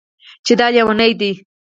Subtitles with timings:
[0.45, 1.31] چې دا لېونۍ ده